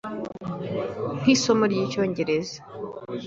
Nk’isomo 1.19 1.63
ry’Icyongereza 1.71 2.57